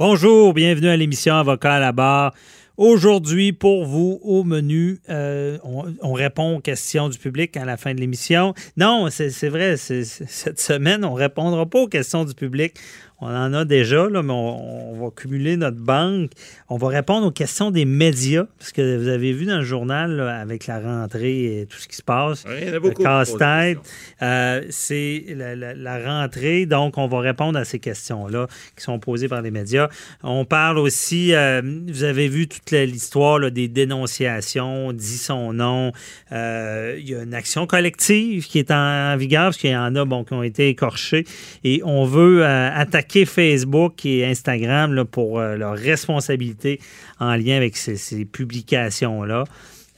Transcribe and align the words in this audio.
Bonjour, 0.00 0.54
bienvenue 0.54 0.88
à 0.88 0.96
l'émission 0.96 1.34
Avocat 1.34 1.74
à 1.74 1.78
la 1.78 1.92
barre. 1.92 2.32
Aujourd'hui, 2.78 3.52
pour 3.52 3.84
vous, 3.84 4.18
au 4.22 4.44
menu, 4.44 4.98
euh, 5.10 5.58
on, 5.62 6.14
répond 6.14 6.56
aux 6.56 6.60
questions 6.60 7.10
du 7.10 7.18
public 7.18 7.54
à 7.58 7.66
la 7.66 7.76
fin 7.76 7.92
de 7.92 8.00
l'émission. 8.00 8.54
Non, 8.78 9.08
c'est 9.10 9.50
vrai, 9.50 9.76
cette 9.76 10.58
semaine, 10.58 11.04
on 11.04 11.12
ne 11.12 11.20
répondra 11.20 11.66
pas 11.66 11.80
aux 11.80 11.86
questions 11.86 12.24
du 12.24 12.32
public. 12.32 12.78
On 13.22 13.28
en 13.28 13.52
a 13.52 13.66
déjà, 13.66 14.08
là, 14.08 14.22
mais 14.22 14.32
on, 14.32 14.94
va 14.98 15.10
cumuler 15.14 15.56
notre 15.56 15.76
banque. 15.76 16.30
On 16.70 16.78
va 16.78 16.88
répondre 16.88 17.26
aux 17.26 17.30
questions 17.30 17.70
des 17.70 17.84
médias, 17.84 18.44
parce 18.58 18.72
que 18.72 18.96
vous 18.96 19.08
avez 19.08 19.32
vu 19.32 19.44
dans 19.44 19.58
le 19.58 19.64
journal, 19.64 20.20
avec 20.20 20.66
la 20.66 20.80
rentrée 20.80 21.60
et 21.60 21.66
tout 21.66 21.76
ce 21.78 21.86
qui 21.86 21.96
se 21.96 22.02
passe, 22.02 22.44
le 22.46 22.90
casse-tête, 22.90 23.78
euh, 24.22 24.62
c'est 24.70 25.24
la, 25.36 25.98
rentrée, 25.98 26.64
donc 26.64 26.96
on 26.96 27.08
va 27.08 27.20
répondre 27.20 27.58
à 27.58 27.64
ces 27.64 27.78
questions-là 27.78 28.46
qui 28.76 28.82
sont 28.82 28.98
posées 28.98 29.28
par 29.28 29.42
les 29.42 29.50
médias. 29.50 29.88
On 30.22 30.46
parle 30.46 30.78
aussi, 30.78 31.34
euh, 31.34 31.60
vous 31.88 32.04
avez 32.04 32.28
vu 32.28 32.48
toute 32.48 32.70
l'histoire 32.70 33.50
des 33.50 33.68
dénonciations, 33.68 34.92
dit 34.92 35.18
son 35.18 35.52
nom. 35.52 35.92
Euh, 36.32 36.96
il 36.98 37.08
y 37.08 37.14
a 37.14 37.22
une 37.22 37.34
action 37.34 37.66
collective 37.66 38.46
qui 38.46 38.58
est 38.58 38.70
en, 38.70 39.16
vigueur, 39.16 39.46
parce 39.46 39.58
qu'il 39.58 39.70
y 39.70 39.76
en 39.76 39.94
a 39.94 40.04
bon, 40.06 40.24
qui 40.24 40.32
ont 40.32 40.42
été 40.42 40.68
écorchés, 40.68 41.26
et 41.64 41.82
on 41.84 42.04
veut 42.04 42.44
attaquer 42.44 43.09
Facebook 43.26 44.04
et 44.06 44.24
Instagram 44.26 45.04
pour 45.04 45.38
euh, 45.38 45.56
leur 45.56 45.76
responsabilité 45.76 46.80
en 47.18 47.34
lien 47.34 47.56
avec 47.56 47.76
ces, 47.76 48.24
publications-là. 48.24 49.44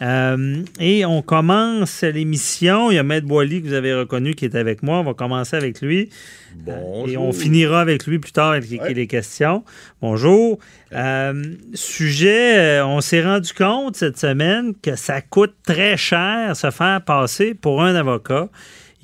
Euh, 0.01 0.65
et 0.81 1.05
on 1.05 1.23
commence 1.23 2.03
l'émission. 2.03 2.91
Il 2.91 2.97
y 2.97 2.99
a 2.99 3.05
Maître 3.05 3.27
Boily 3.27 3.63
que 3.63 3.69
vous 3.69 3.75
avez 3.75 3.95
reconnu 3.95 4.35
qui 4.35 4.45
est 4.47 4.57
avec 4.57 4.83
moi. 4.83 4.99
On 4.99 5.05
va 5.05 5.15
commencer 5.15 5.57
avec 5.57 5.81
lui. 5.81 6.09
Bonjour. 6.57 7.09
et 7.09 7.17
on 7.17 7.33
finira 7.33 7.81
avec 7.81 8.07
lui 8.07 8.19
plus 8.19 8.33
tard 8.33 8.51
avec 8.51 8.69
les 8.69 9.07
questions. 9.07 9.65
Bonjour. 10.01 10.59
Euh, 10.93 11.55
sujet, 11.75 12.81
on 12.81 13.01
s'est 13.01 13.23
rendu 13.23 13.53
compte 13.53 13.97
cette 13.97 14.19
semaine 14.19 14.75
que 14.83 14.97
ça 14.97 15.21
coûte 15.21 15.55
très 15.65 15.97
cher 15.97 16.57
se 16.57 16.71
faire 16.73 17.01
passer 17.05 17.55
pour 17.55 17.83
un 17.83 17.95
avocat. 17.95 18.49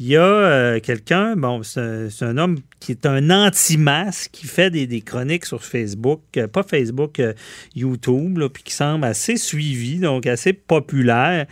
Il 0.01 0.07
y 0.07 0.17
a 0.17 0.79
quelqu'un, 0.79 1.35
bon, 1.35 1.65
c'est 1.65 2.23
un, 2.23 2.39
homme 2.39 2.59
qui 2.79 2.93
est 2.93 3.05
un 3.05 3.31
anti-masque, 3.31 4.31
qui 4.33 4.47
fait 4.47 4.71
des, 4.71 5.01
chroniques 5.01 5.45
sur 5.45 5.65
Facebook, 5.65 6.21
euh, 6.37 6.47
pas 6.47 6.63
Facebook, 6.63 7.19
euh, 7.19 7.33
YouTube, 7.75 8.41
puis 8.53 8.63
qui 8.63 8.73
semble 8.73 9.05
assez 9.05 9.37
suivi, 9.37 9.99
donc 9.99 10.27
assez 10.27 10.53
populaire. 10.53 11.47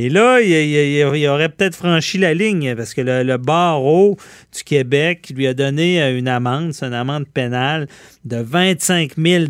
Et 0.00 0.10
là, 0.10 0.40
il, 0.40 1.26
aurait 1.26 1.48
peut-être 1.48 1.74
franchi 1.74 2.18
la 2.18 2.32
ligne 2.32 2.76
parce 2.76 2.94
que 2.94 3.00
le, 3.00 3.36
barreau 3.36 4.16
du 4.54 4.62
Québec 4.62 5.32
lui 5.34 5.48
a 5.48 5.54
donné 5.54 6.00
euh, 6.00 6.16
une 6.16 6.28
amende, 6.28 6.72
c'est 6.72 6.86
une 6.86 6.94
amende 6.94 7.26
pénale 7.26 7.88
de 8.24 8.36
25 8.36 9.14
000 9.18 9.44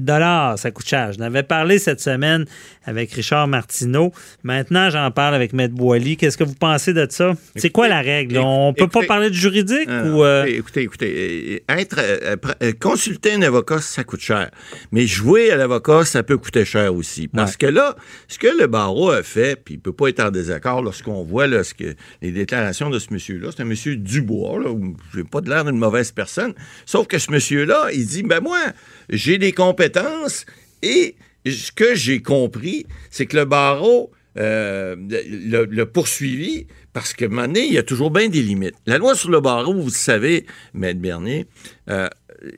Ça 0.56 0.70
coûte 0.70 0.88
cher. 0.88 1.12
Je 1.12 1.18
n'avais 1.18 1.42
parlé 1.42 1.78
cette 1.78 2.00
semaine 2.00 2.46
avec 2.86 3.12
Richard 3.12 3.46
Martineau. 3.46 4.10
Maintenant, 4.42 4.88
j'en 4.88 5.10
parle 5.10 5.34
avec 5.34 5.52
Maître 5.52 5.74
Boily. 5.74 6.16
Qu'est-ce 6.16 6.38
que 6.38 6.44
vous 6.44 6.54
pensez 6.54 6.94
de 6.94 7.06
ça? 7.10 7.34
C'est 7.56 7.68
quoi 7.68 7.88
la 7.88 8.00
règle? 8.00 8.38
On 8.38 8.70
ne 8.70 8.74
peut 8.74 8.88
pas 8.88 9.02
parler 9.02 9.28
de 9.28 9.34
juridique? 9.34 9.88
ou, 9.88 10.24
Écoutez, 10.24 10.82
écoutez, 10.82 11.62
être 11.68 11.96
euh, 11.98 12.36
euh, 12.62 12.72
consulter 12.80 13.34
un 13.34 13.42
avocat, 13.42 13.80
ça 13.80 14.04
coûte 14.04 14.20
cher. 14.20 14.50
Mais 14.92 15.06
jouer 15.06 15.50
à 15.50 15.56
l'avocat, 15.56 16.06
ça 16.06 16.22
peut 16.22 16.38
coûter 16.38 16.64
cher 16.64 16.94
aussi. 16.94 17.28
Parce 17.28 17.56
que 17.56 17.66
là, 17.66 17.96
ce 18.28 18.38
que 18.38 18.48
le 18.58 18.66
barreau 18.66 19.10
a 19.10 19.22
fait, 19.22 19.60
puis 19.62 19.74
il 19.74 19.80
peut 19.80 19.92
pas 19.92 20.08
être 20.08 20.20
en 20.20 20.30
désaccord 20.38 20.82
lorsqu'on 20.82 21.22
voit 21.22 21.46
les 21.46 22.32
déclarations 22.32 22.90
de 22.90 22.98
ce 22.98 23.12
monsieur-là, 23.12 23.50
c'est 23.54 23.62
un 23.62 23.66
monsieur 23.66 23.96
Dubois, 23.96 24.60
là, 24.60 24.70
j'ai 25.14 25.24
pas 25.24 25.40
l'air 25.40 25.64
d'une 25.64 25.78
mauvaise 25.78 26.12
personne. 26.12 26.54
Sauf 26.86 27.06
que 27.06 27.18
ce 27.18 27.30
monsieur-là, 27.30 27.88
il 27.92 28.06
dit, 28.06 28.22
ben 28.22 28.40
moi, 28.40 28.60
j'ai 29.08 29.38
des 29.38 29.52
compétences 29.52 30.46
et 30.82 31.16
ce 31.46 31.72
que 31.72 31.94
j'ai 31.94 32.22
compris, 32.22 32.86
c'est 33.10 33.26
que 33.26 33.36
le 33.36 33.44
barreau 33.44 34.12
euh, 34.38 34.94
le, 34.98 35.84
poursuivi 35.84 36.66
parce 36.92 37.12
que, 37.12 37.24
à 37.24 37.46
il 37.46 37.72
y 37.72 37.78
a 37.78 37.82
toujours 37.82 38.10
bien 38.10 38.28
des 38.28 38.42
limites. 38.42 38.74
La 38.86 38.98
loi 38.98 39.16
sur 39.16 39.30
le 39.30 39.40
barreau, 39.40 39.74
vous 39.74 39.90
savez, 39.90 40.46
Maître 40.74 41.00
Bernier, 41.00 41.46
euh, 41.88 42.08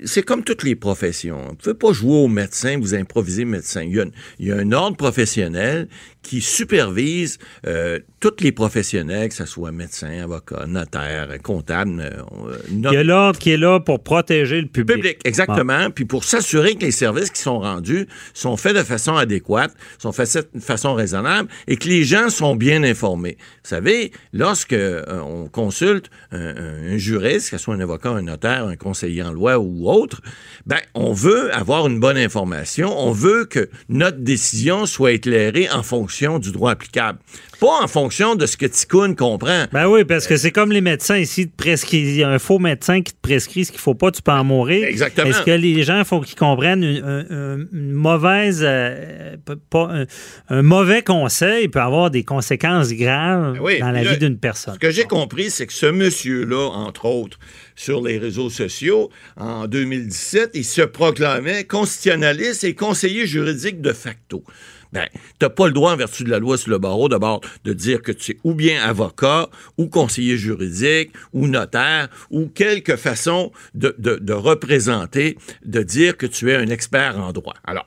c'est 0.04 0.22
comme 0.22 0.44
toutes 0.44 0.62
les 0.62 0.76
professions. 0.76 1.42
Vous 1.42 1.50
ne 1.50 1.56
pouvez 1.56 1.74
pas 1.74 1.92
jouer 1.92 2.16
au 2.16 2.28
médecin, 2.28 2.78
vous 2.78 2.94
improviser 2.94 3.44
médecin. 3.44 3.82
Il 3.82 3.94
y, 3.94 4.00
a, 4.00 4.04
il 4.38 4.48
y 4.48 4.52
a 4.52 4.56
un 4.56 4.72
ordre 4.72 4.96
professionnel 4.96 5.88
qui 6.22 6.40
supervise 6.42 7.38
euh, 7.66 7.98
tous 8.20 8.36
les 8.40 8.52
professionnels, 8.52 9.30
que 9.30 9.34
ce 9.34 9.46
soit 9.46 9.72
médecin, 9.72 10.22
avocat, 10.22 10.66
notaire, 10.66 11.28
comptable. 11.42 12.00
Euh, 12.00 12.56
il 12.70 12.80
y 12.80 12.96
a 12.96 13.02
l'ordre 13.02 13.38
qui 13.38 13.50
est 13.50 13.56
là 13.56 13.80
pour 13.80 14.02
protéger 14.02 14.60
le 14.60 14.66
public. 14.66 14.96
Public, 14.96 15.18
exactement. 15.24 15.90
Puis 15.90 16.04
pour 16.04 16.24
s'assurer 16.24 16.74
que 16.74 16.82
les 16.82 16.90
services 16.90 17.30
qui 17.30 17.40
sont 17.40 17.60
rendus 17.60 18.06
sont 18.34 18.56
faits 18.56 18.76
de 18.76 18.82
façon 18.82 19.16
adéquate, 19.16 19.72
sont 19.98 20.12
faits 20.12 20.50
de 20.54 20.60
façon 20.60 20.94
raisonnable 20.94 21.48
et 21.66 21.76
que 21.76 21.88
les 21.88 22.04
gens 22.04 22.28
sont 22.28 22.54
bien 22.54 22.82
informés. 22.82 23.38
Vous 23.62 23.70
savez, 23.70 24.12
lorsque 24.32 24.74
euh, 24.74 25.02
on 25.22 25.48
consulte 25.48 26.10
un, 26.32 26.98
juriste, 26.98 27.50
que 27.50 27.56
ce 27.56 27.64
soit 27.64 27.74
un 27.74 27.80
avocat, 27.80 28.10
un 28.10 28.22
notaire, 28.22 28.66
un 28.66 28.76
conseiller 28.76 29.22
en 29.22 29.32
loi 29.32 29.58
ou 29.58 29.69
autre, 29.86 30.20
ben 30.66 30.80
on 30.94 31.12
veut 31.12 31.54
avoir 31.54 31.86
une 31.86 32.00
bonne 32.00 32.16
information, 32.16 32.96
on 32.98 33.12
veut 33.12 33.44
que 33.44 33.70
notre 33.88 34.18
décision 34.18 34.86
soit 34.86 35.12
éclairée 35.12 35.68
en 35.70 35.82
fonction 35.82 36.38
du 36.38 36.52
droit 36.52 36.72
applicable. 36.72 37.18
Pas 37.60 37.82
en 37.82 37.88
fonction 37.88 38.36
de 38.36 38.46
ce 38.46 38.56
que 38.56 38.64
Ticoun 38.64 39.14
comprend. 39.14 39.66
Ben 39.70 39.86
oui, 39.86 40.04
parce 40.04 40.26
que 40.26 40.38
c'est 40.38 40.50
comme 40.50 40.72
les 40.72 40.80
médecins 40.80 41.18
ici, 41.18 41.50
il 41.92 42.16
y 42.16 42.22
a 42.22 42.28
un 42.30 42.38
faux 42.38 42.58
médecin 42.58 43.02
qui 43.02 43.12
te 43.12 43.20
prescrit 43.20 43.66
ce 43.66 43.70
qu'il 43.70 43.80
faut 43.80 43.94
pas, 43.94 44.10
tu 44.10 44.22
peux 44.22 44.32
en 44.32 44.44
mourir. 44.44 44.86
Exactement. 44.88 45.28
Est-ce 45.28 45.42
que 45.42 45.50
les 45.50 45.82
gens, 45.82 46.02
faut 46.04 46.22
qu'ils 46.22 46.38
comprennent 46.38 46.82
une, 46.82 47.92
mauvaise, 47.92 48.62
euh, 48.62 49.36
pas, 49.68 50.06
un, 50.48 50.62
mauvais 50.62 51.02
conseil 51.02 51.68
peut 51.68 51.80
avoir 51.80 52.10
des 52.10 52.24
conséquences 52.24 52.92
graves 52.94 53.58
ben 53.62 53.80
dans 53.80 53.90
la 53.90 54.04
vie 54.04 54.16
d'une 54.16 54.38
personne. 54.38 54.74
Ce 54.74 54.78
que 54.78 54.90
j'ai 54.90 55.04
compris, 55.04 55.50
c'est 55.50 55.66
que 55.66 55.72
ce 55.74 55.86
monsieur-là, 55.86 56.70
entre 56.70 57.04
autres, 57.04 57.38
sur 57.76 58.02
les 58.02 58.16
réseaux 58.16 58.50
sociaux, 58.50 59.10
en 59.36 59.66
2017, 59.66 60.52
il 60.54 60.64
se 60.64 60.82
proclamait 60.82 61.64
constitutionnaliste 61.64 62.64
et 62.64 62.74
conseiller 62.74 63.26
juridique 63.26 63.82
de 63.82 63.92
facto 63.92 64.44
ben, 64.92 65.06
t'as 65.38 65.48
pas 65.48 65.66
le 65.66 65.72
droit, 65.72 65.92
en 65.92 65.96
vertu 65.96 66.24
de 66.24 66.30
la 66.30 66.38
loi 66.38 66.58
sur 66.58 66.70
le 66.70 66.78
barreau, 66.78 67.08
d'abord, 67.08 67.40
de 67.64 67.72
dire 67.72 68.02
que 68.02 68.12
tu 68.12 68.32
es 68.32 68.38
ou 68.44 68.54
bien 68.54 68.82
avocat, 68.82 69.48
ou 69.78 69.88
conseiller 69.88 70.36
juridique, 70.36 71.10
ou 71.32 71.46
notaire, 71.46 72.08
ou 72.30 72.46
quelque 72.46 72.96
façon 72.96 73.52
de, 73.74 73.94
de, 73.98 74.32
représenter, 74.32 75.36
de 75.64 75.82
dire 75.82 76.16
que 76.16 76.26
tu 76.26 76.50
es 76.50 76.56
un 76.56 76.68
expert 76.68 77.18
en 77.18 77.32
droit. 77.32 77.54
Alors, 77.64 77.86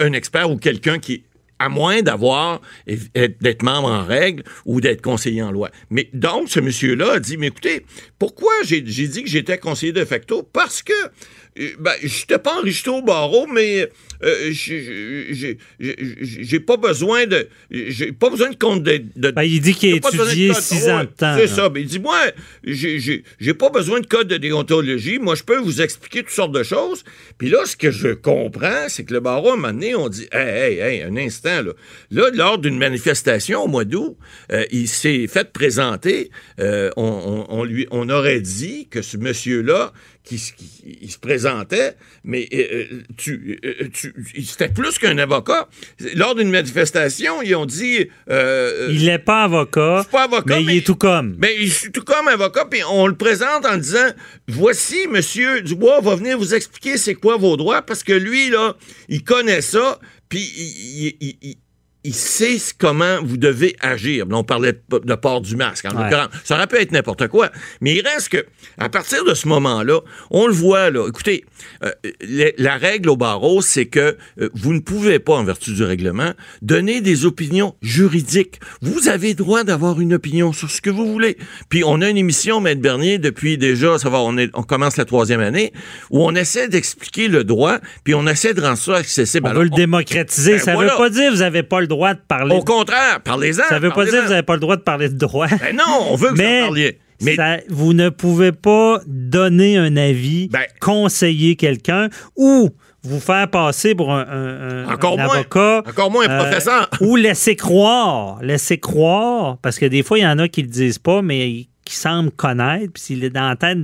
un 0.00 0.12
expert 0.12 0.50
ou 0.50 0.56
quelqu'un 0.56 0.98
qui 0.98 1.24
à 1.60 1.68
moins 1.68 2.00
d'avoir 2.00 2.62
d'être 2.86 3.62
membre 3.62 3.88
en 3.88 4.04
règle 4.04 4.42
ou 4.64 4.80
d'être 4.80 5.02
conseiller 5.02 5.42
en 5.42 5.52
loi. 5.52 5.70
Mais 5.90 6.08
donc, 6.14 6.48
ce 6.48 6.58
monsieur-là 6.58 7.12
a 7.12 7.20
dit, 7.20 7.36
mais 7.36 7.48
écoutez, 7.48 7.84
pourquoi 8.18 8.50
j'ai 8.64 8.80
dit 8.80 9.22
que 9.22 9.28
j'étais 9.28 9.58
conseiller 9.58 9.92
de 9.92 10.06
facto? 10.06 10.42
Parce 10.42 10.82
que 10.82 10.92
euh, 10.92 11.08
ben, 11.78 11.92
j'étais 12.02 12.38
pas 12.38 12.58
enrichi 12.58 12.88
au 12.88 13.02
barreau, 13.02 13.46
mais 13.46 13.88
euh, 14.22 14.50
j'ai 14.52 16.60
pas 16.60 16.76
besoin 16.76 17.26
de. 17.26 17.48
J'ai 17.70 18.12
pas 18.12 18.30
besoin 18.30 18.50
de 18.50 18.56
compte 18.56 18.82
de. 18.82 19.30
Ben, 19.30 19.42
il 19.42 19.60
dit 19.60 19.74
qu'il 19.74 19.94
a 19.94 19.96
étudié 19.96 20.54
six 20.54 20.88
ans 20.88 21.00
de 21.00 21.04
temps. 21.06 21.36
C'est 21.36 21.48
ça. 21.48 21.68
Ben, 21.68 21.80
il 21.80 21.86
dit 21.86 21.98
Moi, 21.98 22.18
j'ai 22.64 23.54
pas 23.54 23.70
besoin 23.70 24.00
de 24.00 24.06
code 24.06 24.28
de 24.28 24.36
déontologie. 24.36 25.18
Moi, 25.18 25.34
je 25.34 25.42
peux 25.42 25.58
vous 25.58 25.82
expliquer 25.82 26.22
toutes 26.22 26.32
sortes 26.32 26.52
de 26.52 26.62
choses. 26.62 27.04
Puis 27.38 27.48
là, 27.48 27.64
ce 27.64 27.76
que 27.76 27.90
je 27.90 28.08
comprends, 28.08 28.88
c'est 28.88 29.04
que 29.04 29.14
le 29.14 29.20
barreau, 29.20 29.50
à 29.50 29.52
un 29.54 29.56
moment 29.56 29.72
donné, 29.72 29.94
on 29.94 30.08
dit 30.08 30.28
Hey, 30.32 30.48
hey, 30.48 30.78
hey, 30.78 31.02
un 31.02 31.16
instant, 31.16 31.62
là. 31.62 31.72
Là, 32.10 32.30
lors 32.32 32.58
d'une 32.58 32.78
manifestation 32.78 33.64
au 33.64 33.68
mois 33.68 33.84
d'août, 33.84 34.16
euh, 34.52 34.64
il 34.70 34.88
s'est 34.88 35.26
fait 35.26 35.52
présenter. 35.52 36.30
on, 36.58 37.46
on, 37.48 37.64
lui, 37.64 37.86
on 37.90 38.08
aurait 38.08 38.40
dit 38.40 38.88
que 38.88 39.02
ce 39.02 39.16
monsieur-là, 39.16 39.92
qui, 40.22 40.36
qui- 40.36 40.98
il 41.02 41.10
se 41.10 41.18
présentait, 41.18 41.96
mais 42.24 42.46
euh, 42.52 42.84
tu, 43.16 43.58
euh, 43.64 43.88
tu- 43.92 44.14
c'était 44.44 44.68
plus 44.68 44.98
qu'un 44.98 45.16
avocat. 45.18 45.68
Lors 46.14 46.34
d'une 46.34 46.50
manifestation, 46.50 47.40
ils 47.42 47.54
ont 47.56 47.66
dit... 47.66 48.06
euh, 48.28 48.88
Il 48.90 49.06
n'est 49.06 49.18
pas 49.18 49.44
avocat, 49.44 49.96
je 49.98 50.02
suis 50.02 50.10
pas 50.12 50.24
avocat, 50.24 50.56
mais, 50.56 50.60
il 50.62 50.66
mais- 50.66 50.76
est 50.78 50.86
tout 50.86 50.94
comme. 50.96 51.32
ben, 51.36 51.50
il 51.58 51.68
est 51.68 51.90
tout 51.92 52.04
comme 52.04 52.28
avocat, 52.28 52.66
puis 52.70 52.80
on 52.90 53.06
le 53.06 53.16
présente 53.16 53.64
en 53.66 53.76
disant 53.78 54.10
Voici, 54.46 55.06
Monsieur 55.08 55.62
Dubois 55.62 56.00
va 56.00 56.14
venir 56.16 56.38
vous 56.38 56.54
expliquer 56.54 56.96
c'est 56.98 57.14
quoi 57.14 57.36
vos 57.36 57.56
droits, 57.56 57.82
parce 57.82 58.04
que 58.04 58.12
lui, 58.12 58.50
là, 58.50 58.76
il 59.08 59.24
connaît 59.24 59.62
ça, 59.62 59.98
puis 60.28 60.40
il, 60.40 61.16
il- 61.20 61.36
il- 61.42 61.56
il- 62.04 62.14
sait 62.14 62.56
comment 62.78 63.18
vous 63.22 63.36
devez 63.36 63.76
agir. 63.80 64.26
Là, 64.26 64.36
on 64.36 64.44
parlait 64.44 64.72
de, 64.72 65.14
port 65.14 65.40
du 65.40 65.56
masque, 65.56 65.84
en 65.86 65.90
Ouais. 65.96 66.04
l'occurrence. 66.04 66.28
Ça 66.44 66.56
aurait 66.56 66.66
pu 66.66 66.76
être 66.76 66.92
n'importe 66.92 67.28
quoi. 67.28 67.50
Mais 67.80 67.94
il 67.94 68.06
reste 68.06 68.28
que, 68.30 68.46
à 68.78 68.88
partir 68.88 69.24
de 69.24 69.34
ce 69.34 69.48
moment-là, 69.48 70.00
on 70.30 70.46
le 70.46 70.52
voit, 70.52 70.90
là. 70.90 71.06
Écoutez, 71.08 71.44
euh, 71.84 71.90
les- 72.20 72.54
la 72.58 72.76
règle 72.76 73.08
au 73.10 73.16
barreau, 73.16 73.60
c'est 73.62 73.86
que 73.86 74.16
euh, 74.40 74.48
vous 74.54 74.72
ne 74.72 74.80
pouvez 74.80 75.18
pas, 75.18 75.34
en 75.34 75.44
vertu 75.44 75.72
du 75.72 75.82
règlement, 75.84 76.32
donner 76.62 77.00
des 77.00 77.26
opinions 77.26 77.74
juridiques. 77.82 78.60
Vous 78.82 79.08
avez 79.08 79.34
droit 79.34 79.64
d'avoir 79.64 80.00
une 80.00 80.14
opinion 80.14 80.52
sur 80.52 80.70
ce 80.70 80.80
que 80.80 80.90
vous 80.90 81.10
voulez. 81.12 81.36
Puis 81.68 81.82
on 81.84 82.00
a 82.00 82.08
une 82.08 82.16
émission, 82.16 82.60
Maître 82.60 82.80
Bernier, 82.80 83.18
depuis 83.18 83.58
déjà, 83.58 83.98
ça 83.98 84.08
va, 84.08 84.18
on, 84.20 84.36
est, 84.38 84.50
on 84.54 84.62
commence 84.62 84.96
la 84.96 85.04
troisième 85.04 85.40
année, 85.40 85.72
où 86.10 86.24
on 86.24 86.34
essaie 86.34 86.68
d'expliquer 86.68 87.28
le 87.28 87.44
droit, 87.44 87.78
puis 88.04 88.14
on 88.14 88.26
essaie 88.26 88.54
de 88.54 88.60
rendre 88.60 88.78
ça 88.78 88.96
accessible. 88.96 89.48
On 89.50 89.54
veut 89.54 89.64
le 89.64 89.70
démocratiser. 89.70 90.52
Ben 90.52 90.58
ça 90.60 90.70
ne 90.72 90.76
voilà. 90.76 90.92
veut 90.92 90.98
pas 90.98 91.10
dire 91.10 91.28
que 91.30 91.34
vous 91.34 91.40
n'avez 91.40 91.62
pas 91.62 91.80
le 91.80 91.86
droit 91.90 92.14
de 92.14 92.20
parler. 92.26 92.56
au 92.56 92.62
contraire, 92.62 93.20
parlez-en. 93.22 93.64
ça 93.68 93.74
ne 93.78 93.80
veut 93.80 93.90
pas 93.90 94.04
dire 94.04 94.14
que 94.20 94.24
vous 94.24 94.30
n'avez 94.30 94.42
pas 94.42 94.54
le 94.54 94.60
droit 94.60 94.76
de 94.76 94.82
parler 94.82 95.08
de 95.08 95.18
droit. 95.18 95.46
Ben 95.60 95.76
non, 95.76 96.06
on 96.10 96.16
veut 96.16 96.28
que 96.30 96.34
vous 96.34 96.40
en 96.40 96.44
Mais, 96.44 96.60
parliez. 96.62 96.98
Mais 97.22 97.36
ça- 97.36 97.58
vous 97.68 97.92
ne 97.92 98.08
pouvez 98.08 98.52
pas 98.52 99.00
donner 99.06 99.76
un 99.76 99.96
avis, 99.98 100.48
Ben- 100.48 100.64
conseiller 100.80 101.54
quelqu'un 101.56 102.08
ou 102.36 102.70
vous 103.02 103.20
faire 103.20 103.48
passer 103.48 103.94
pour 103.94 104.12
un, 104.12 104.86
Encore 104.88 105.18
un 105.18 105.24
moins. 105.24 105.34
avocat. 105.36 105.82
Encore 105.88 106.10
moins 106.10 106.26
un 106.28 106.30
euh, 106.32 106.38
professeur. 106.44 106.88
ou 107.00 107.16
laisser 107.16 107.56
croire. 107.56 108.38
Laisser 108.42 108.78
croire, 108.78 109.58
parce 109.58 109.78
que 109.78 109.86
des 109.86 110.02
fois, 110.02 110.18
il 110.18 110.22
y 110.22 110.26
en 110.26 110.38
a 110.38 110.48
qui 110.48 110.62
le 110.62 110.68
disent 110.68 110.98
pas, 110.98 111.20
mais 111.22 111.66
qui 111.84 111.94
semblent 111.94 112.30
connaître. 112.30 112.92
Puis 112.94 113.02
s'il 113.02 113.24
est 113.24 113.30
dans 113.30 113.48
la 113.48 113.56
tête 113.56 113.78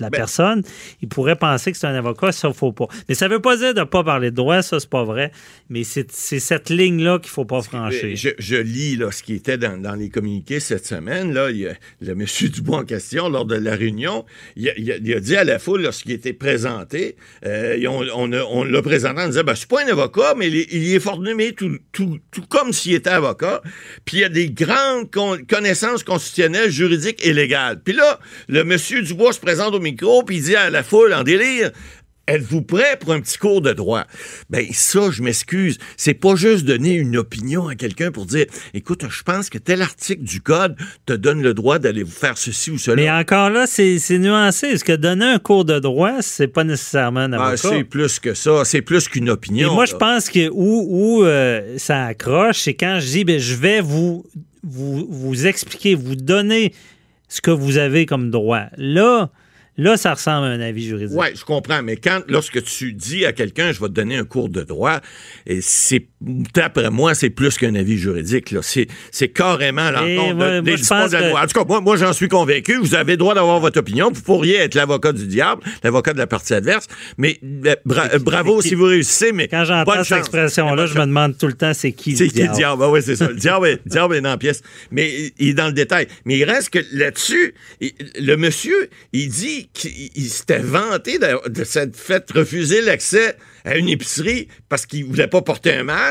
de 0.00 0.04
la 0.06 0.10
Ben- 0.10 0.18
personne, 0.18 0.62
il 1.02 1.08
pourrait 1.08 1.36
penser 1.36 1.70
que 1.72 1.78
c'est 1.78 1.86
un 1.86 1.94
avocat, 1.94 2.32
ça, 2.32 2.52
faut 2.52 2.72
pas. 2.72 2.88
Mais 3.08 3.14
ça 3.14 3.28
veut 3.28 3.40
pas 3.40 3.56
dire 3.56 3.74
de 3.74 3.82
pas 3.84 4.02
parler 4.02 4.30
de 4.30 4.36
droit, 4.36 4.62
ça, 4.62 4.80
c'est 4.80 4.88
pas 4.90 5.04
vrai. 5.04 5.30
Mais 5.68 5.84
c'est 5.84 6.10
cette 6.10 6.70
ligne-là 6.70 7.18
qu'il 7.20 7.30
faut 7.30 7.44
pas 7.44 7.62
franchir. 7.62 8.16
Je, 8.16 8.30
je 8.38 8.56
lis 8.56 8.96
là, 8.96 9.10
ce 9.12 9.22
qui 9.22 9.34
était 9.34 9.58
dans, 9.58 9.80
dans 9.80 9.94
les 9.94 10.08
communiqués 10.08 10.58
cette 10.60 10.86
semaine. 10.86 11.32
Là, 11.32 11.50
il 11.50 11.58
y 11.58 11.66
a- 11.68 11.74
le 12.00 12.14
monsieur 12.14 12.48
Dubois 12.50 12.78
en 12.78 12.84
question, 12.84 13.28
lors 13.28 13.44
de 13.44 13.54
la 13.54 13.76
réunion, 13.76 14.24
il 14.56 14.68
a, 14.68 14.72
il 14.76 14.90
a- 14.90 14.96
il 14.96 15.12
a 15.14 15.20
dit 15.20 15.36
à 15.36 15.44
la 15.44 15.58
foule, 15.58 15.82
lorsqu'il 15.82 16.12
était 16.12 16.32
présenté, 16.32 17.16
euh, 17.46 17.78
on, 17.88 18.04
on, 18.14 18.32
on 18.32 18.64
l'a 18.64 18.82
présenté 18.82 19.20
en 19.20 19.26
disant 19.28 19.44
ben, 19.44 19.52
Je 19.54 19.58
suis 19.58 19.66
pas 19.68 19.84
un 19.84 19.88
avocat, 19.88 20.34
mais 20.36 20.48
il 20.48 20.56
est, 20.56 20.66
il 20.72 20.94
est 20.94 21.00
formé 21.00 21.52
tout, 21.52 21.78
tout, 21.92 22.18
tout 22.30 22.42
comme 22.48 22.72
s'il 22.72 22.94
était 22.94 23.10
avocat. 23.10 23.62
Puis 24.04 24.18
il 24.18 24.24
a 24.24 24.28
des 24.28 24.50
grandes 24.50 25.10
con- 25.10 25.38
connaissances 25.48 26.02
constitutionnelles, 26.04 26.70
juridiques 26.70 27.24
et 27.24 27.32
légales. 27.32 27.80
Puis 27.82 27.94
là, 27.94 28.18
le 28.48 28.64
monsieur 28.64 29.02
Dubois 29.02 29.32
se 29.32 29.40
présente 29.40 29.74
au 29.74 29.80
micro, 29.90 30.22
puis 30.22 30.36
il 30.36 30.42
dit 30.42 30.56
à 30.56 30.70
la 30.70 30.82
foule 30.82 31.12
en 31.12 31.22
délire 31.22 31.70
Êtes-vous 32.30 32.62
prêt 32.62 32.96
pour 33.00 33.12
un 33.12 33.20
petit 33.20 33.38
cours 33.38 33.60
de 33.60 33.72
droit? 33.72 34.04
Ben, 34.50 34.64
ça, 34.72 35.10
je 35.10 35.20
m'excuse. 35.20 35.78
C'est 35.96 36.14
pas 36.14 36.36
juste 36.36 36.64
donner 36.64 36.94
une 36.94 37.16
opinion 37.16 37.66
à 37.66 37.74
quelqu'un 37.74 38.12
pour 38.12 38.24
dire, 38.24 38.46
écoute, 38.72 39.04
je 39.10 39.22
pense 39.24 39.50
que 39.50 39.58
tel 39.58 39.82
article 39.82 40.22
du 40.22 40.40
code 40.40 40.76
te 41.06 41.12
donne 41.12 41.42
le 41.42 41.54
droit 41.54 41.80
d'aller 41.80 42.04
vous 42.04 42.12
faire 42.12 42.38
ceci 42.38 42.70
ou 42.70 42.78
cela. 42.78 42.94
Mais 42.94 43.10
encore 43.10 43.50
là, 43.50 43.66
c'est 43.66 43.98
nuancé. 44.18 44.68
Est-ce 44.68 44.84
que 44.84 44.92
donner 44.92 45.24
un 45.24 45.38
cours 45.40 45.64
de 45.64 45.80
droit, 45.80 46.22
c'est 46.22 46.46
pas 46.46 46.62
nécessairement 46.62 47.20
un 47.20 47.32
Ah, 47.32 47.56
c'est 47.56 47.82
plus 47.82 48.20
que 48.20 48.34
ça. 48.34 48.64
C'est 48.64 48.82
plus 48.82 49.08
qu'une 49.08 49.26
Et 49.26 49.30
opinion. 49.30 49.74
moi, 49.74 49.86
là. 49.86 49.90
je 49.90 49.96
pense 49.96 50.28
que 50.28 50.48
où, 50.50 50.86
où, 50.88 51.24
euh, 51.24 51.78
ça 51.78 52.04
accroche, 52.04 52.60
c'est 52.60 52.74
quand 52.74 52.98
je 53.00 53.06
dis, 53.06 53.24
ben, 53.24 53.40
je 53.40 53.56
vais 53.56 53.80
vous, 53.80 54.24
vous, 54.62 55.04
vous 55.10 55.46
expliquer, 55.48 55.96
vous 55.96 56.14
donner 56.14 56.74
ce 57.28 57.40
que 57.40 57.50
vous 57.50 57.78
avez 57.78 58.06
comme 58.06 58.30
droit. 58.30 58.66
Là, 58.76 59.32
là, 59.76 59.96
ça 59.96 60.14
ressemble 60.14 60.46
à 60.46 60.50
un 60.50 60.60
avis 60.60 60.84
juridique. 60.84 61.18
Oui, 61.18 61.28
je 61.34 61.44
comprends, 61.44 61.82
mais 61.82 61.96
quand 61.96 62.20
lorsque 62.28 62.62
tu 62.62 62.92
dis 62.92 63.24
à 63.24 63.32
quelqu'un 63.32 63.72
je 63.72 63.80
vais 63.80 63.88
te 63.88 63.92
donner 63.92 64.16
un 64.16 64.24
cours 64.24 64.48
de 64.48 64.62
droit, 64.62 65.00
c'est 65.60 66.06
d'après 66.20 66.90
moi, 66.90 67.14
c'est 67.14 67.30
plus 67.30 67.56
qu'un 67.56 67.74
avis 67.74 67.96
juridique. 67.98 68.50
là. 68.50 68.60
C'est, 68.62 68.86
c'est 69.10 69.28
carrément 69.28 69.90
l'encontre 69.90 70.28
de- 70.28 70.34
moi, 70.34 70.60
des 70.60 70.76
dispositions 70.76 71.06
de 71.08 71.12
la 71.22 71.28
loi. 71.30 71.40
En 71.42 71.46
tout 71.46 71.58
cas, 71.60 71.64
moi, 71.66 71.80
moi 71.80 71.96
j'en 71.96 72.12
suis 72.12 72.28
convaincu. 72.28 72.76
Vous 72.76 72.94
avez 72.94 73.12
le 73.12 73.16
droit 73.18 73.34
d'avoir 73.34 73.58
votre 73.60 73.78
opinion. 73.80 74.10
Vous 74.12 74.22
pourriez 74.22 74.56
être 74.56 74.74
l'avocat 74.74 75.12
du 75.12 75.26
diable, 75.26 75.62
l'avocat 75.82 76.12
de 76.12 76.18
la 76.18 76.26
partie 76.26 76.52
adverse, 76.54 76.86
mais 77.16 77.38
euh, 77.66 77.74
bra- 77.84 78.08
euh, 78.12 78.18
bravo 78.18 78.60
si 78.62 78.74
vous 78.74 78.84
réussissez, 78.84 79.32
mais 79.32 79.48
Quand 79.48 79.64
j'entends 79.64 80.04
cette 80.04 80.18
expression-là, 80.18 80.86
je 80.86 80.94
me 80.94 81.06
demande 81.06 81.38
tout 81.38 81.46
le 81.46 81.54
temps 81.54 81.72
c'est 81.74 81.92
qui 81.92 82.16
C'est 82.16 82.24
le 82.24 82.30
qui 82.30 82.36
le 82.36 82.42
diable? 82.44 82.56
diable? 82.56 82.82
Ah 82.84 82.90
oui, 82.90 83.00
c'est 83.02 83.16
ça. 83.16 83.28
Le 83.28 83.34
diable, 83.34 83.66
est, 83.68 83.80
le 83.84 83.90
diable 83.90 84.14
est 84.16 84.20
dans 84.20 84.30
la 84.30 84.38
pièce. 84.38 84.62
Mais 84.90 85.10
il- 85.38 85.48
est 85.50 85.54
dans 85.54 85.66
le 85.66 85.72
détail. 85.72 86.06
Mais 86.26 86.36
il 86.38 86.44
reste 86.44 86.70
que 86.70 86.80
là-dessus, 86.92 87.54
le 88.20 88.36
monsieur, 88.36 88.88
il 89.12 89.28
dit 89.28 89.68
qu'il 89.72 89.90
il 90.14 90.28
s'était 90.28 90.58
vanté 90.58 91.18
de, 91.18 91.48
de 91.48 91.64
s'être 91.64 91.96
fait 91.96 92.30
refuser 92.32 92.82
l'accès 92.82 93.36
à 93.64 93.76
une 93.76 93.88
épicerie 93.88 94.48
parce 94.68 94.86
qu'il 94.86 95.04
voulait 95.04 95.26
pas 95.28 95.42
porter 95.42 95.72
un 95.74 95.84
masque. 95.84 96.09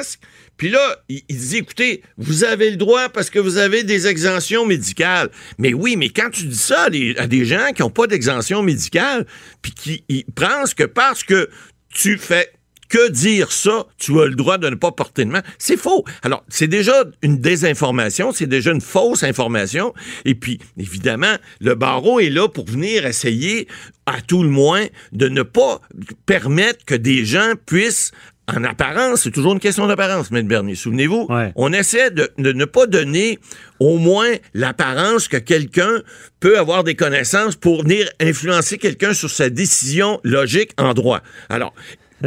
Puis 0.57 0.69
là, 0.69 0.97
il, 1.07 1.23
dit, 1.29 1.57
écoutez, 1.57 2.03
vous 2.17 2.43
avez 2.43 2.69
le 2.69 2.75
droit 2.75 3.07
parce 3.07 3.29
que 3.29 3.39
vous 3.39 3.57
avez 3.57 3.83
des 3.83 4.07
exemptions 4.07 4.65
médicales. 4.65 5.29
Mais 5.57 5.73
oui, 5.73 5.95
mais 5.95 6.09
quand 6.09 6.29
tu 6.29 6.43
dis 6.43 6.57
ça 6.57 6.83
à 6.83 6.89
des, 6.89 7.45
gens 7.45 7.71
qui 7.73 7.81
n'ont 7.81 7.89
pas 7.89 8.07
d'exemption 8.07 8.61
médicale, 8.61 9.25
puis 9.61 9.71
qui 9.71 10.25
pensent 10.35 10.73
que 10.73 10.83
parce 10.83 11.23
que 11.23 11.49
tu 11.93 12.17
fais 12.17 12.51
que 12.89 13.09
dire 13.09 13.51
ça, 13.51 13.85
tu 13.97 14.19
as 14.19 14.25
le 14.25 14.35
droit 14.35 14.57
de 14.57 14.67
ne 14.67 14.75
pas 14.75 14.91
porter 14.91 15.23
de 15.23 15.29
masque. 15.29 15.45
C'est 15.59 15.77
faux. 15.77 16.03
Alors, 16.23 16.43
c'est 16.49 16.67
déjà 16.67 17.05
une 17.21 17.39
désinformation, 17.39 18.33
c'est 18.33 18.47
déjà 18.47 18.71
une 18.71 18.81
fausse 18.81 19.23
information. 19.23 19.93
Et 20.25 20.35
puis, 20.35 20.59
évidemment, 20.77 21.35
le 21.61 21.75
barreau 21.75 22.19
est 22.19 22.31
là 22.31 22.49
pour 22.49 22.65
venir 22.65 23.05
essayer, 23.05 23.67
à 24.05 24.21
tout 24.21 24.43
le 24.43 24.49
moins, 24.49 24.87
de 25.11 25.29
ne 25.29 25.43
pas 25.43 25.79
permettre 26.25 26.83
que 26.83 26.95
des 26.95 27.25
gens 27.25 27.53
puissent 27.65 28.11
en 28.55 28.63
apparence, 28.63 29.21
c'est 29.23 29.31
toujours 29.31 29.53
une 29.53 29.59
question 29.59 29.87
d'apparence, 29.87 30.29
M. 30.31 30.47
Bernier. 30.47 30.75
Souvenez-vous, 30.75 31.27
Ouais. 31.29 31.51
on 31.55 31.71
essaie 31.73 32.11
de, 32.11 32.29
de 32.37 32.51
ne 32.51 32.65
pas 32.65 32.85
donner 32.87 33.39
au 33.79 33.97
moins 33.97 34.29
l'apparence 34.53 35.27
que 35.27 35.37
quelqu'un 35.37 36.01
peut 36.39 36.57
avoir 36.57 36.83
des 36.83 36.95
connaissances 36.95 37.55
pour 37.55 37.83
venir 37.83 38.09
influencer 38.21 38.77
quelqu'un 38.77 39.13
sur 39.13 39.29
sa 39.29 39.49
décision 39.49 40.19
logique 40.23 40.71
en 40.77 40.93
droit. 40.93 41.21
Alors, 41.49 41.73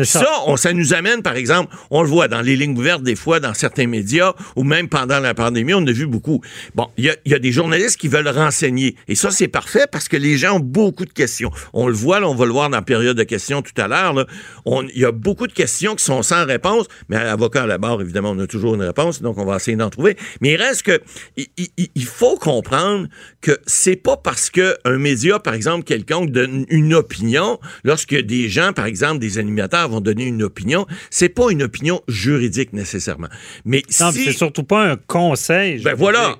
ça. 0.04 0.24
on, 0.46 0.56
ça 0.56 0.72
nous 0.72 0.94
amène, 0.94 1.22
par 1.22 1.36
exemple, 1.36 1.74
on 1.90 2.02
le 2.02 2.08
voit 2.08 2.28
dans 2.28 2.40
les 2.40 2.56
lignes 2.56 2.76
ouvertes 2.76 3.02
des 3.02 3.16
fois, 3.16 3.40
dans 3.40 3.54
certains 3.54 3.86
médias, 3.86 4.32
ou 4.56 4.64
même 4.64 4.88
pendant 4.88 5.20
la 5.20 5.34
pandémie, 5.34 5.74
on 5.74 5.86
a 5.86 5.92
vu 5.92 6.06
beaucoup. 6.06 6.40
Bon, 6.74 6.88
il 6.96 7.04
y 7.04 7.30
y 7.30 7.34
a 7.34 7.38
des 7.38 7.52
journalistes 7.52 7.96
qui 7.98 8.08
veulent 8.08 8.28
renseigner. 8.28 8.96
Et 9.08 9.14
ça, 9.14 9.30
c'est 9.30 9.48
parfait 9.48 9.86
parce 9.90 10.08
que 10.08 10.16
les 10.16 10.36
gens 10.36 10.56
ont 10.56 10.60
beaucoup 10.60 11.04
de 11.04 11.12
questions. 11.12 11.50
On 11.72 11.86
le 11.88 11.94
voit, 11.94 12.20
là, 12.20 12.28
on 12.28 12.34
va 12.34 12.46
le 12.46 12.52
voir 12.52 12.70
dans 12.70 12.76
la 12.78 12.82
période 12.82 13.16
de 13.16 13.22
questions 13.24 13.62
tout 13.62 13.72
à 13.80 13.88
l'heure. 13.88 14.26
Il 14.66 14.98
y 15.00 15.04
a 15.04 15.12
beaucoup 15.12 15.46
de 15.46 15.52
questions 15.52 15.94
qui 15.94 16.04
sont 16.04 16.22
sans 16.22 16.44
réponse, 16.46 16.86
mais 17.08 17.16
à 17.16 17.24
l'avocat 17.24 17.62
à 17.62 17.66
la 17.66 17.78
barre, 17.78 18.00
évidemment, 18.00 18.30
on 18.30 18.38
a 18.38 18.46
toujours 18.46 18.74
une 18.74 18.82
réponse, 18.82 19.22
donc 19.22 19.38
on 19.38 19.44
va 19.44 19.56
essayer 19.56 19.76
d'en 19.76 19.90
trouver. 19.90 20.16
Mais 20.40 20.52
il 20.52 20.56
reste 20.56 20.82
que, 20.82 21.00
il, 21.36 21.46
il- 21.94 22.04
faut 22.04 22.36
comprendre 22.36 23.08
que 23.40 23.58
c'est 23.66 23.96
pas 23.96 24.16
parce 24.16 24.50
que 24.50 24.76
un 24.84 24.98
média, 24.98 25.38
par 25.38 25.54
exemple, 25.54 25.84
quelconque 25.84 26.30
donne 26.30 26.66
une 26.68 26.92
opinion, 26.94 27.58
lorsque 27.84 28.14
des 28.14 28.48
gens, 28.48 28.72
par 28.72 28.86
exemple, 28.86 29.18
des 29.18 29.38
animateurs 29.38 29.81
vont 29.88 30.00
donner 30.00 30.24
une 30.24 30.42
opinion, 30.42 30.86
c'est 31.10 31.28
pas 31.28 31.50
une 31.50 31.62
opinion 31.62 32.00
juridique 32.08 32.72
nécessairement. 32.72 33.28
Mais 33.64 33.82
Non, 34.00 34.10
si... 34.12 34.24
c'est 34.24 34.32
surtout 34.32 34.64
pas 34.64 34.90
un 34.90 34.96
conseil. 34.96 35.80
Ben 35.82 35.94
voilà. 35.94 36.36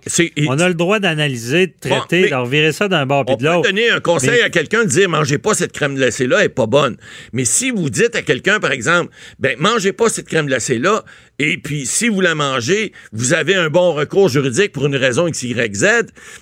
On 0.46 0.58
a 0.58 0.68
le 0.68 0.74
droit 0.74 0.98
d'analyser, 0.98 1.66
de 1.68 1.72
Bon, 1.88 1.98
traiter, 2.00 2.22
mais- 2.22 2.28
d'en 2.30 2.44
virer 2.44 2.72
ça 2.72 2.88
d'un 2.88 3.06
bord 3.06 3.24
puis 3.24 3.34
On 3.34 3.36
de 3.38 3.42
peut 3.42 3.48
l'autre. 3.52 3.68
donner 3.68 3.90
un 3.90 4.00
conseil 4.00 4.30
Mais- 4.30 4.42
à 4.42 4.50
quelqu'un 4.50 4.84
de 4.84 4.88
dire 4.88 5.08
mangez 5.08 5.38
pas 5.38 5.54
cette 5.54 5.72
crème 5.72 5.94
glacée 5.94 6.26
là, 6.26 6.38
elle 6.40 6.46
est 6.46 6.48
pas 6.48 6.66
bonne. 6.66 6.96
Mais 7.32 7.44
si 7.44 7.70
vous 7.70 7.90
dites 7.90 8.14
à 8.16 8.22
quelqu'un 8.22 8.60
par 8.60 8.72
exemple, 8.72 9.10
ben 9.38 9.56
mangez 9.58 9.92
pas 9.92 10.08
cette 10.08 10.26
crème 10.28 10.46
glacée 10.46 10.78
là 10.78 11.04
et 11.38 11.56
puis 11.58 11.86
si 11.86 12.08
vous 12.08 12.20
la 12.20 12.34
mangez, 12.34 12.92
vous 13.12 13.32
avez 13.34 13.54
un 13.54 13.68
bon 13.70 13.92
recours 13.92 14.28
juridique 14.28 14.72
pour 14.72 14.86
une 14.86 14.96
raison 14.96 15.26
X 15.26 15.42
Y 15.42 15.74
Z, 15.74 15.86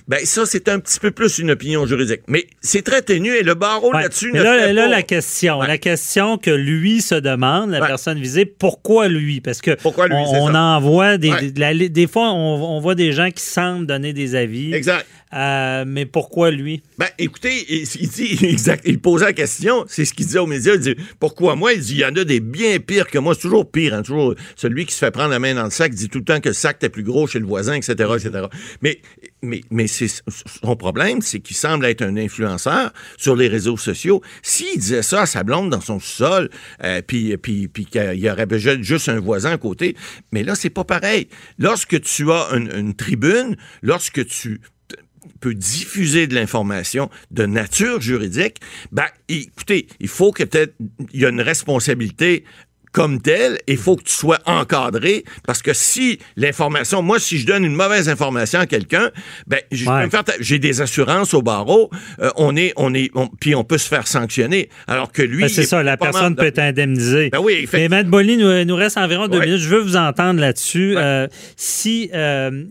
ben 0.09 0.21
ça 0.25 0.45
c'est 0.47 0.69
un 0.69 0.79
petit 0.81 0.99
peu 1.01 1.11
plus 1.11 1.39
une 1.39 1.51
opinion 1.53 1.87
juridique. 1.87 2.21
Mais 2.29 2.47
c'est 2.61 2.83
très 2.83 3.03
ténu 3.03 3.35
et 3.35 3.43
le 3.43 3.55
barreau 3.55 3.93
Ouais. 3.95 4.03
là-dessus 4.03 4.31
là, 4.33 4.73
là, 4.73 4.83
pas- 4.85 4.89
la 4.89 5.03
question, 5.03 5.59
Ouais. 5.61 5.67
la 5.67 5.79
question 5.79 6.37
que 6.39 6.51
lui 6.51 6.90
se 6.99 7.15
demande, 7.15 7.71
la 7.71 7.81
Ouais. 7.81 7.87
personne 7.87 8.19
visée, 8.19 8.45
pourquoi 8.45 9.07
lui? 9.09 9.41
Parce 9.41 9.61
que 9.61 9.77
Pourquoi 9.81 10.09
lui, 10.09 10.17
on, 10.17 10.47
on 10.47 10.55
envoie 10.55 11.17
des, 11.17 11.31
Ouais. 11.31 11.51
de 11.53 11.61
la- 11.61 11.89
des 11.89 12.07
fois, 12.09 12.33
on, 12.33 12.77
on 12.77 12.81
voit 12.81 12.97
des 12.97 13.13
gens 13.13 13.31
qui 13.31 13.43
semblent 13.45 13.87
donner 13.87 14.13
des 14.13 14.35
avis. 14.35 14.75
Exact. 14.75 15.07
Euh, 15.33 15.85
mais 15.87 16.07
pourquoi 16.07 16.51
lui? 16.51 16.83
Ben, 16.99 17.07
écoutez, 17.17 17.53
il, 17.69 18.09
dit 18.09 18.39
exact, 18.47 18.83
il 18.85 18.99
posait 19.01 19.27
la 19.27 19.33
question, 19.33 19.85
c'est 19.87 20.05
ce 20.05 20.13
qu'il 20.13 20.27
disait 20.27 20.41
aux 20.41 20.47
médias. 20.47 20.75
Il 20.75 20.81
dit 20.81 20.97
Pourquoi 21.21 21.55
moi? 21.55 21.73
Il 21.73 21.81
dit 21.81 21.93
Il 21.95 22.01
y 22.01 22.05
en 22.05 22.17
a 22.17 22.25
des 22.25 22.41
bien 22.41 22.79
pires 22.81 23.07
que 23.07 23.19
moi. 23.19 23.35
C'est 23.35 23.43
toujours 23.43 23.71
pire, 23.71 23.95
hein, 23.95 24.03
toujours 24.03 24.35
celui 24.57 24.87
qui 24.87 24.93
se 24.95 24.99
fait 24.99 25.13
prendre 25.13 25.31
la 25.31 25.39
main 25.39 25.55
dans 25.55 25.63
le 25.65 25.71
sac, 25.71 25.95
dit 25.95 26.09
tout 26.09 26.19
le 26.19 26.25
temps 26.25 26.41
que 26.41 26.49
le 26.49 26.55
sac 26.55 26.83
est 26.83 26.89
plus 26.89 27.05
gros 27.05 27.29
chez 27.29 27.39
le 27.39 27.47
voisin, 27.47 27.75
etc. 27.75 27.93
etc. 28.17 28.31
Mais, 28.83 28.99
mais, 29.43 29.63
mais 29.71 29.87
son 29.89 30.77
problème, 30.77 31.23
c'est 31.23 31.41
qu'il 31.41 31.57
semble 31.57 31.87
être 31.87 32.03
un 32.03 32.17
influenceur 32.17 32.93
sur 33.17 33.37
les 33.37 33.49
réseaux 33.49 33.77
sociaux. 33.77 34.23
S'il 34.43 34.79
disait 34.79 35.03
ça 35.03 35.23
à 35.23 35.27
sa 35.27 35.45
blonde 35.45 35.71
dans 35.71 35.81
son 35.81 36.01
sol, 36.01 36.51
euh, 36.85 37.03
puis, 37.07 37.37
puis, 37.37 37.69
puis 37.69 37.87
qu'il 37.87 38.19
y 38.19 38.31
aurait 38.31 38.47
juste 38.83 39.09
un 39.09 39.21
voisin 39.21 39.53
à 39.53 39.59
côté, 39.59 39.97
mais 40.33 40.43
là, 40.43 40.55
c'est 40.55 40.71
pas 40.71 40.85
pareil. 40.85 41.29
Lorsque 41.59 42.01
tu 42.01 42.31
as 42.31 42.49
une, 42.55 42.71
une 42.75 42.95
tribune, 42.95 43.57
lorsque 43.83 44.27
tu 44.27 44.61
peut 45.41 45.55
diffuser 45.55 46.27
de 46.27 46.35
l'information 46.35 47.11
de 47.31 47.47
nature 47.47 48.01
juridique, 48.01 48.61
ben, 48.93 49.07
écoutez, 49.29 49.87
il 50.01 50.09
faut 50.09 50.33
que 50.33 50.45
peut-être 50.45 50.75
il 51.13 51.21
y 51.21 51.27
a 51.27 51.31
une 51.31 51.41
responsabilité 51.41 52.45
comme 52.93 53.21
tel, 53.21 53.59
il 53.69 53.77
faut 53.77 53.97
que 53.97 54.03
tu 54.03 54.13
sois 54.13 54.39
encadré 54.47 55.25
parce 55.47 55.63
que 55.63 55.73
si 55.73 56.19
l'information, 56.37 57.03
moi, 57.03 57.19
si 57.19 57.39
je 57.39 57.47
donne 57.47 57.65
une 57.65 57.75
mauvaise 57.75 58.09
information 58.09 58.61
à 58.61 58.67
quelqu'un, 58.67 59.11
ben, 59.47 59.61
j'ai 59.71 60.59
des 60.59 60.81
assurances 60.81 61.35
au 61.35 61.43
barreau, 61.43 61.91
euh, 62.21 62.31
on 62.37 62.57
est, 62.57 62.73
on 62.77 62.93
est, 62.95 63.13
puis 63.41 63.55
on 63.55 63.65
peut 63.65 63.79
se 63.79 63.89
faire 63.89 64.07
sanctionner. 64.07 64.69
Alors 64.87 65.13
que 65.13 65.23
lui, 65.23 65.43
ben, 65.43 65.49
c'est 65.49 65.65
ça, 65.65 65.83
la 65.83 65.97
personne 65.97 66.35
peut 66.35 66.47
être 66.47 66.59
indemnisée. 66.59 67.31
Ben 67.31 67.41
oui, 67.41 67.69
Mais 67.73 67.89
Matt 67.89 68.09
Bolly, 68.09 68.37
nous, 68.37 68.65
nous, 68.65 68.77
reste 68.77 68.97
environ 68.97 69.29
deux 69.29 69.41
minutes. 69.41 69.61
Je 69.61 69.69
veux 69.69 69.81
vous 69.81 69.97
entendre 69.97 70.41
là-dessus. 70.41 70.97
Euh, 70.97 71.29
si, 71.57 72.11
euh, 72.13 72.65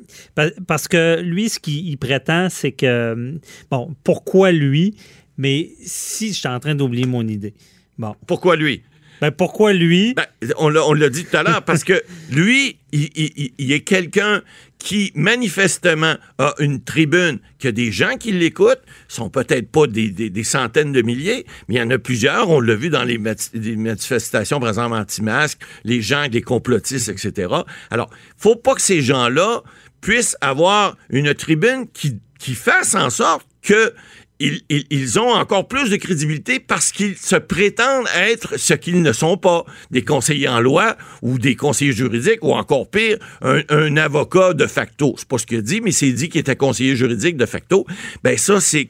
parce 0.67 0.87
que 0.87 1.21
lui, 1.21 1.49
ce 1.49 1.59
qu'il 1.59 1.97
prétend, 1.97 2.49
c'est 2.49 2.71
que, 2.71 3.39
bon, 3.71 3.95
pourquoi 4.03 4.51
lui? 4.51 4.95
Mais 5.37 5.69
si 5.81 6.33
je 6.33 6.39
suis 6.39 6.47
en 6.47 6.59
train 6.59 6.75
d'oublier 6.75 7.05
mon 7.05 7.25
idée. 7.25 7.53
Bon. 7.97 8.15
Pourquoi 8.27 8.57
lui? 8.57 8.83
Ben 9.21 9.31
pourquoi 9.31 9.73
lui? 9.73 10.13
Ben, 10.13 10.25
on 10.57 10.69
l'a 10.69 11.09
dit 11.09 11.25
tout 11.25 11.35
à 11.35 11.43
l'heure, 11.43 11.63
parce 11.63 11.83
que 11.83 12.01
lui, 12.31 12.77
il, 12.91 13.71
est 13.71 13.81
quelqu'un 13.81 14.41
qui 14.77 15.11
manifestement 15.13 16.15
a 16.37 16.53
une 16.59 16.81
tribune, 16.81 17.39
qui 17.59 17.67
a 17.67 17.71
des 17.71 17.91
gens 17.91 18.15
qui 18.17 18.31
l'écoutent, 18.31 18.81
sont 19.07 19.29
peut-être 19.29 19.69
pas 19.69 19.87
des, 19.87 20.43
centaines 20.43 20.93
de 20.93 21.01
milliers, 21.01 21.45
mais 21.67 21.75
il 21.75 21.77
y 21.77 21.81
en 21.81 21.89
a 21.89 21.97
plusieurs, 21.97 22.49
on 22.49 22.61
l'a 22.61 22.75
vu 22.75 22.89
dans 22.89 23.03
les, 23.03 23.17
manifestations, 23.17 24.59
par 24.59 24.69
exemple, 24.69 24.95
anti-masques, 24.95 25.61
les 25.83 26.01
gens, 26.01 26.27
des 26.29 26.41
complotistes, 26.41 27.09
etc. 27.09 27.53
Alors, 27.91 28.09
faut 28.37 28.55
pas 28.55 28.75
que 28.75 28.81
ces 28.81 29.01
gens-là 29.01 29.61
puissent 30.01 30.37
avoir 30.39 30.95
une 31.09 31.33
tribune 31.33 31.87
qui, 31.93 32.19
qui 32.39 32.55
fasse 32.55 32.95
en 32.95 33.09
sorte 33.09 33.45
que 33.61 33.93
ils, 34.39 35.19
ont 35.19 35.33
encore 35.33 35.67
plus 35.67 35.89
de 35.89 35.97
crédibilité 35.97 36.59
parce 36.59 36.91
qu'ils 36.91 37.17
se 37.17 37.35
prétendent 37.35 38.07
être 38.15 38.57
ce 38.57 38.73
qu'ils 38.73 39.01
ne 39.01 39.11
sont 39.11 39.37
pas, 39.37 39.65
des 39.91 40.03
conseillers 40.03 40.47
en 40.47 40.61
loi 40.61 40.95
ou 41.21 41.39
des 41.39 41.55
conseillers 41.55 41.91
juridiques 41.91 42.43
ou 42.43 42.53
encore 42.53 42.89
pire, 42.89 43.17
un, 43.41 43.97
avocat 43.97 44.53
de 44.53 44.65
facto. 44.65 45.15
C'est 45.17 45.27
pas 45.27 45.37
ce 45.37 45.45
qu'il 45.45 45.61
dit, 45.61 45.81
mais 45.81 45.91
c'est 45.91 46.11
dit 46.11 46.29
qu'il 46.29 46.39
était 46.39 46.55
conseiller 46.55 46.95
juridique 46.95 47.35
de 47.35 47.45
facto. 47.45 47.85
Ben 48.23 48.37
ça, 48.37 48.61
c'est 48.61 48.89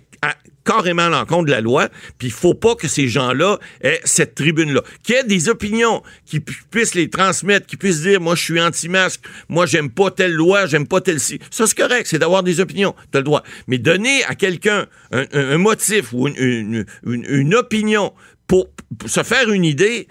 carrément 0.70 1.04
à 1.04 1.10
l'encontre 1.10 1.46
de 1.46 1.52
la 1.52 1.62
loi, 1.62 1.90
puis 2.20 2.28
il 2.28 2.34
faut 2.34 2.54
pas 2.54 2.76
que 2.76 2.88
ces 2.88 3.08
gens-là 3.08 3.58
aient 3.82 4.02
cette 4.04 4.36
tribune-là. 4.36 4.84
Qu'il 5.02 5.16
y 5.16 5.18
ait 5.18 5.24
des 5.24 5.50
opinions 5.50 6.04
qui 6.26 6.40
puissent 6.40 6.94
les 6.94 7.10
transmettre, 7.10 7.66
qui 7.66 7.76
puissent 7.76 8.02
dire, 8.02 8.22
moi, 8.22 8.36
je 8.36 8.44
suis 8.44 8.62
anti-masque, 8.62 9.22
moi, 9.48 9.66
j'aime 9.66 9.90
pas 9.90 10.12
telle 10.12 10.34
loi, 10.34 10.68
j'aime 10.68 10.88
pas 10.88 11.02
telle... 11.02 11.20
ci 11.20 11.40
Ça, 11.50 11.66
c'est 11.66 11.78
correct, 11.78 12.06
c'est 12.08 12.20
d'avoir 12.20 12.44
des 12.44 12.60
opinions, 12.60 12.94
tu 13.12 13.18
as 13.18 13.22
le 13.22 13.24
droit. 13.24 13.44
Mais 13.68 13.80
donner 13.80 14.24
à 14.26 14.36
quelqu'un 14.36 14.86
un, 15.12 15.58
motif 15.58 16.14
ou 16.14 16.28
une, 16.28 17.56
opinion 17.56 18.14
pour, 18.46 18.68
se 19.08 19.24
faire 19.24 19.50
une 19.50 19.66
idée, 19.66 20.08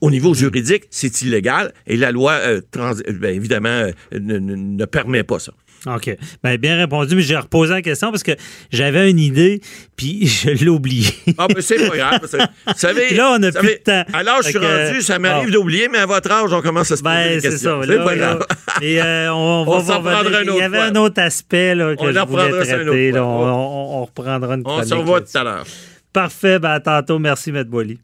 au 0.00 0.10
niveau 0.10 0.34
juridique, 0.34 0.84
c'est 0.90 1.22
illégal 1.22 1.72
et 1.86 1.96
la 1.96 2.10
loi, 2.10 2.32
euh, 2.32 2.60
ben, 2.74 3.36
évidemment, 3.36 3.68
euh, 3.68 3.92
ne, 4.18 4.84
permet 4.84 5.22
pas 5.22 5.38
ça. 5.38 5.52
OK. 5.86 6.16
Ben, 6.42 6.56
bien 6.56 6.76
répondu, 6.76 7.16
mais 7.16 7.22
j'ai 7.22 7.36
reposé 7.36 7.72
la 7.72 7.82
question 7.82 8.10
parce 8.10 8.22
que 8.22 8.32
j'avais 8.70 9.10
une 9.10 9.18
idée, 9.18 9.60
puis 9.96 10.26
je 10.44 10.50
l'ai 10.50 10.68
oubliée. 10.68 11.12
ah, 11.38 11.46
mais 11.54 11.62
c'est 11.62 11.88
pas 11.88 11.96
grave. 11.96 12.20
Vous 12.22 12.72
savez, 12.76 13.14
là, 13.14 13.32
on 13.34 13.38
n'a 13.38 13.52
plus 13.52 13.68
de 13.68 13.82
temps. 13.82 14.04
Alors, 14.12 14.42
je 14.42 14.48
suis 14.48 14.58
rendu, 14.58 15.02
ça 15.02 15.18
m'arrive 15.18 15.50
d'oublier, 15.50 15.88
mais 15.88 15.98
à 15.98 16.06
votre 16.06 16.30
âge, 16.30 16.52
on 16.52 16.62
commence 16.62 16.90
à 16.90 16.96
se 16.96 17.02
poser 17.02 17.14
ben, 17.14 17.36
des 17.36 17.48
questions. 17.48 17.80
C'est 17.84 17.96
pas 17.96 18.16
grave. 18.16 18.46
Et 18.80 19.02
euh, 19.02 19.32
on, 19.34 19.64
va 19.82 19.98
on 19.98 20.06
un 20.06 20.20
autre 20.20 20.42
Il 20.44 20.56
y 20.56 20.62
avait 20.62 20.78
un 20.78 20.96
autre 20.96 21.20
aspect 21.20 21.74
là, 21.74 21.96
que 21.96 22.02
on 22.02 22.12
je 22.12 22.26
voulais 22.26 22.64
traiter. 22.64 23.18
on, 23.18 24.04
reprendra 24.04 24.54
une 24.54 24.62
On 24.64 24.82
se 24.84 24.94
revoit 24.94 25.20
tout 25.20 25.36
à 25.36 25.44
l'heure. 25.44 25.64
Parfait. 26.12 26.58
Ben, 26.58 26.70
à 26.70 26.80
tantôt. 26.80 27.18
Merci, 27.18 27.50
M. 27.50 27.64
Boily. 27.64 27.98